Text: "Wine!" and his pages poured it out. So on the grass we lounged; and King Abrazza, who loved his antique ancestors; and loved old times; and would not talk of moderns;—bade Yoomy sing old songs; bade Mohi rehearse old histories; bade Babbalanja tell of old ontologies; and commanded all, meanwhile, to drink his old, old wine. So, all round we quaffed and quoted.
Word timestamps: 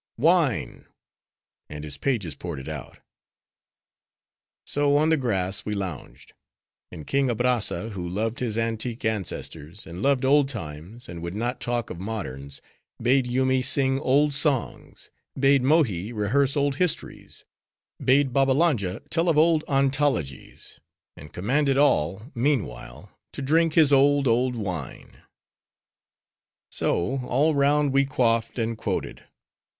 "Wine!" 0.17 0.87
and 1.69 1.83
his 1.83 1.99
pages 1.99 2.33
poured 2.33 2.57
it 2.57 2.67
out. 2.67 2.97
So 4.65 4.97
on 4.97 5.09
the 5.09 5.15
grass 5.15 5.63
we 5.63 5.75
lounged; 5.75 6.33
and 6.91 7.05
King 7.05 7.29
Abrazza, 7.29 7.89
who 7.91 8.09
loved 8.09 8.39
his 8.39 8.57
antique 8.57 9.05
ancestors; 9.05 9.85
and 9.85 10.01
loved 10.01 10.25
old 10.25 10.49
times; 10.49 11.07
and 11.07 11.21
would 11.21 11.35
not 11.35 11.61
talk 11.61 11.91
of 11.91 11.99
moderns;—bade 11.99 13.27
Yoomy 13.27 13.61
sing 13.61 13.99
old 13.99 14.33
songs; 14.33 15.11
bade 15.39 15.61
Mohi 15.61 16.11
rehearse 16.11 16.57
old 16.57 16.77
histories; 16.77 17.45
bade 18.03 18.33
Babbalanja 18.33 19.01
tell 19.11 19.29
of 19.29 19.37
old 19.37 19.63
ontologies; 19.67 20.79
and 21.15 21.31
commanded 21.31 21.77
all, 21.77 22.23
meanwhile, 22.33 23.11
to 23.33 23.43
drink 23.43 23.75
his 23.75 23.93
old, 23.93 24.27
old 24.27 24.55
wine. 24.55 25.17
So, 26.71 27.19
all 27.27 27.53
round 27.53 27.93
we 27.93 28.05
quaffed 28.07 28.57
and 28.57 28.75
quoted. 28.75 29.25